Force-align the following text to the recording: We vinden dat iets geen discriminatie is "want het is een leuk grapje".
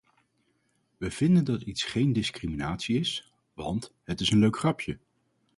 We 0.97 1.11
vinden 1.11 1.45
dat 1.45 1.61
iets 1.61 1.83
geen 1.83 2.13
discriminatie 2.13 2.99
is 2.99 3.33
"want 3.53 3.93
het 4.03 4.19
is 4.19 4.29
een 4.31 4.39
leuk 4.39 4.57
grapje". 4.57 4.99